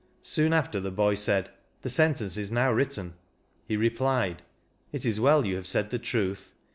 [0.23, 3.13] Soon after the boy said, * The sentence is now written/
[3.67, 4.41] He replied,
[4.91, 6.53] 'It is well, you have said the truth.